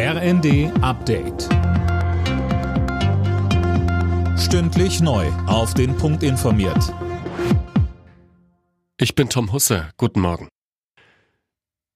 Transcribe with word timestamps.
RND 0.00 0.70
Update. 0.80 1.48
Stündlich 4.38 5.00
neu. 5.00 5.26
Auf 5.48 5.74
den 5.74 5.96
Punkt 5.96 6.22
informiert. 6.22 6.94
Ich 8.96 9.16
bin 9.16 9.28
Tom 9.28 9.52
Husse. 9.52 9.88
Guten 9.96 10.20
Morgen. 10.20 10.46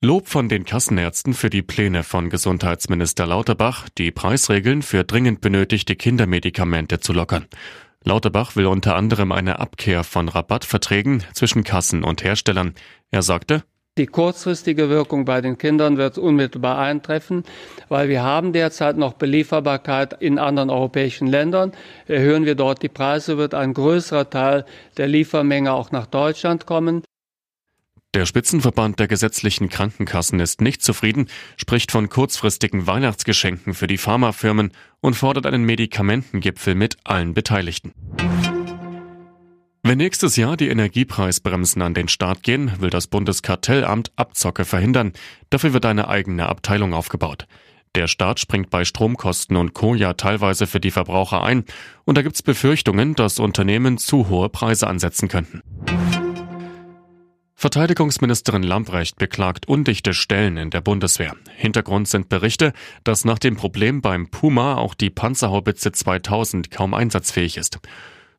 Lob 0.00 0.28
von 0.28 0.48
den 0.48 0.64
Kassenärzten 0.64 1.34
für 1.34 1.50
die 1.50 1.62
Pläne 1.62 2.04
von 2.04 2.30
Gesundheitsminister 2.30 3.26
Lauterbach, 3.26 3.88
die 3.98 4.12
Preisregeln 4.12 4.82
für 4.82 5.02
dringend 5.02 5.40
benötigte 5.40 5.96
Kindermedikamente 5.96 7.00
zu 7.00 7.12
lockern. 7.12 7.48
Lauterbach 8.04 8.54
will 8.54 8.66
unter 8.66 8.94
anderem 8.94 9.32
eine 9.32 9.58
Abkehr 9.58 10.04
von 10.04 10.28
Rabattverträgen 10.28 11.24
zwischen 11.32 11.64
Kassen 11.64 12.04
und 12.04 12.22
Herstellern. 12.22 12.76
Er 13.10 13.22
sagte, 13.22 13.64
die 13.98 14.06
kurzfristige 14.06 14.88
Wirkung 14.88 15.24
bei 15.24 15.40
den 15.40 15.58
Kindern 15.58 15.98
wird 15.98 16.16
unmittelbar 16.16 16.78
eintreffen, 16.78 17.42
weil 17.88 18.08
wir 18.08 18.22
haben 18.22 18.52
derzeit 18.52 18.96
noch 18.96 19.14
Belieferbarkeit 19.14 20.14
in 20.20 20.38
anderen 20.38 20.70
europäischen 20.70 21.26
Ländern. 21.26 21.72
Erhöhen 22.06 22.46
wir 22.46 22.54
dort 22.54 22.82
die 22.82 22.88
Preise, 22.88 23.36
wird 23.36 23.54
ein 23.54 23.74
größerer 23.74 24.30
Teil 24.30 24.64
der 24.96 25.08
Liefermenge 25.08 25.72
auch 25.72 25.90
nach 25.90 26.06
Deutschland 26.06 26.64
kommen. 26.64 27.02
Der 28.14 28.24
Spitzenverband 28.24 28.98
der 28.98 29.06
gesetzlichen 29.06 29.68
Krankenkassen 29.68 30.40
ist 30.40 30.62
nicht 30.62 30.82
zufrieden, 30.82 31.28
spricht 31.58 31.92
von 31.92 32.08
kurzfristigen 32.08 32.86
Weihnachtsgeschenken 32.86 33.74
für 33.74 33.86
die 33.86 33.98
Pharmafirmen 33.98 34.72
und 35.00 35.14
fordert 35.14 35.44
einen 35.44 35.64
Medikamentengipfel 35.64 36.74
mit 36.74 36.96
allen 37.04 37.34
Beteiligten. 37.34 37.92
Wenn 39.88 39.96
nächstes 39.96 40.36
Jahr 40.36 40.58
die 40.58 40.68
Energiepreisbremsen 40.68 41.80
an 41.80 41.94
den 41.94 42.08
Start 42.08 42.42
gehen, 42.42 42.72
will 42.78 42.90
das 42.90 43.06
Bundeskartellamt 43.06 44.12
Abzocke 44.16 44.66
verhindern. 44.66 45.14
Dafür 45.48 45.72
wird 45.72 45.86
eine 45.86 46.08
eigene 46.08 46.46
Abteilung 46.46 46.92
aufgebaut. 46.92 47.46
Der 47.94 48.06
Staat 48.06 48.38
springt 48.38 48.68
bei 48.68 48.84
Stromkosten 48.84 49.56
und 49.56 49.72
Co. 49.72 49.94
ja 49.94 50.12
teilweise 50.12 50.66
für 50.66 50.78
die 50.78 50.90
Verbraucher 50.90 51.42
ein. 51.42 51.64
Und 52.04 52.18
da 52.18 52.22
gibt's 52.22 52.42
Befürchtungen, 52.42 53.14
dass 53.14 53.38
Unternehmen 53.38 53.96
zu 53.96 54.28
hohe 54.28 54.50
Preise 54.50 54.88
ansetzen 54.88 55.28
könnten. 55.28 55.62
Verteidigungsministerin 57.54 58.64
Lamprecht 58.64 59.16
beklagt 59.16 59.68
undichte 59.68 60.12
Stellen 60.12 60.58
in 60.58 60.68
der 60.68 60.82
Bundeswehr. 60.82 61.34
Hintergrund 61.56 62.08
sind 62.08 62.28
Berichte, 62.28 62.74
dass 63.04 63.24
nach 63.24 63.38
dem 63.38 63.56
Problem 63.56 64.02
beim 64.02 64.28
Puma 64.28 64.74
auch 64.74 64.92
die 64.94 65.08
Panzerhaubitze 65.08 65.92
2000 65.92 66.70
kaum 66.70 66.92
einsatzfähig 66.92 67.56
ist. 67.56 67.78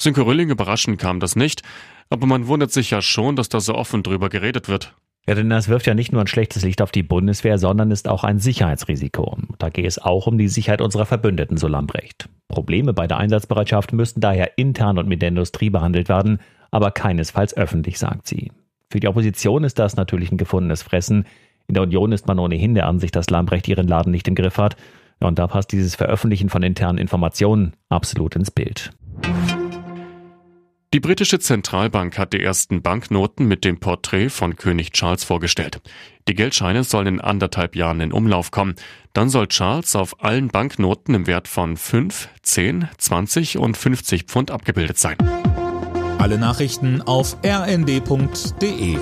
Sönke 0.00 0.24
Rölling 0.24 0.50
überraschend 0.50 0.98
kam 0.98 1.20
das 1.20 1.34
nicht, 1.34 1.62
aber 2.08 2.26
man 2.26 2.46
wundert 2.46 2.70
sich 2.70 2.90
ja 2.90 3.02
schon, 3.02 3.36
dass 3.36 3.48
da 3.48 3.60
so 3.60 3.74
offen 3.74 4.02
drüber 4.02 4.28
geredet 4.28 4.68
wird. 4.68 4.94
Ja, 5.26 5.34
denn 5.34 5.50
das 5.50 5.68
wirft 5.68 5.86
ja 5.86 5.94
nicht 5.94 6.10
nur 6.10 6.22
ein 6.22 6.26
schlechtes 6.26 6.64
Licht 6.64 6.80
auf 6.80 6.90
die 6.90 7.02
Bundeswehr, 7.02 7.58
sondern 7.58 7.90
ist 7.90 8.08
auch 8.08 8.24
ein 8.24 8.38
Sicherheitsrisiko. 8.38 9.36
Da 9.58 9.68
geht 9.68 9.84
es 9.84 9.98
auch 9.98 10.26
um 10.26 10.38
die 10.38 10.48
Sicherheit 10.48 10.80
unserer 10.80 11.04
Verbündeten, 11.04 11.58
so 11.58 11.68
Lambrecht. 11.68 12.30
Probleme 12.48 12.94
bei 12.94 13.06
der 13.06 13.18
Einsatzbereitschaft 13.18 13.92
müssten 13.92 14.20
daher 14.20 14.56
intern 14.56 14.96
und 14.96 15.06
mit 15.06 15.20
der 15.20 15.28
Industrie 15.28 15.68
behandelt 15.68 16.08
werden, 16.08 16.38
aber 16.70 16.92
keinesfalls 16.92 17.54
öffentlich, 17.56 17.98
sagt 17.98 18.26
sie. 18.26 18.52
Für 18.90 19.00
die 19.00 19.08
Opposition 19.08 19.64
ist 19.64 19.78
das 19.78 19.96
natürlich 19.96 20.32
ein 20.32 20.38
gefundenes 20.38 20.82
Fressen. 20.82 21.26
In 21.66 21.74
der 21.74 21.82
Union 21.82 22.12
ist 22.12 22.26
man 22.26 22.38
ohnehin 22.38 22.74
der 22.74 22.86
Ansicht, 22.86 23.14
dass 23.14 23.28
Lambrecht 23.28 23.68
ihren 23.68 23.86
Laden 23.86 24.12
nicht 24.12 24.28
im 24.28 24.34
Griff 24.34 24.56
hat. 24.56 24.76
Und 25.20 25.38
da 25.38 25.46
passt 25.46 25.72
dieses 25.72 25.94
Veröffentlichen 25.94 26.48
von 26.48 26.62
internen 26.62 26.96
Informationen 26.96 27.74
absolut 27.90 28.34
ins 28.34 28.50
Bild. 28.50 28.92
Die 30.94 31.00
britische 31.00 31.38
Zentralbank 31.38 32.16
hat 32.16 32.32
die 32.32 32.42
ersten 32.42 32.80
Banknoten 32.80 33.46
mit 33.46 33.62
dem 33.62 33.78
Porträt 33.78 34.30
von 34.30 34.56
König 34.56 34.92
Charles 34.92 35.22
vorgestellt. 35.22 35.82
Die 36.28 36.34
Geldscheine 36.34 36.82
sollen 36.82 37.06
in 37.06 37.20
anderthalb 37.20 37.76
Jahren 37.76 38.00
in 38.00 38.10
Umlauf 38.10 38.50
kommen. 38.50 38.74
Dann 39.12 39.28
soll 39.28 39.48
Charles 39.48 39.94
auf 39.94 40.24
allen 40.24 40.48
Banknoten 40.48 41.14
im 41.14 41.26
Wert 41.26 41.46
von 41.46 41.76
5, 41.76 42.30
10, 42.42 42.88
20 42.96 43.58
und 43.58 43.76
50 43.76 44.22
Pfund 44.24 44.50
abgebildet 44.50 44.96
sein. 44.96 45.18
Alle 46.16 46.38
Nachrichten 46.38 47.02
auf 47.02 47.36
rnd.de 47.44 48.96